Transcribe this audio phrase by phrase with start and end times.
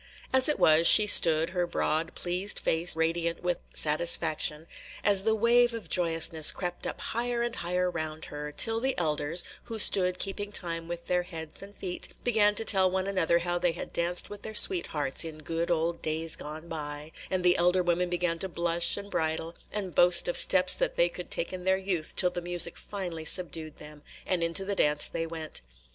[0.33, 4.65] As it was, she stood, her broad, pleased face radiant with satisfaction,
[5.03, 9.43] as the wave of joyousness crept up higher and higher round her, till the elders,
[9.65, 13.59] who stood keeping time with their heads and feet, began to tell one another how
[13.59, 17.83] they had danced with their sweethearts in good old days gone by, and the elder
[17.83, 21.63] women began to blush and bridle, and boast of steps that they could take in
[21.63, 25.61] their youth till the music finally subdued them, and into the dance they went.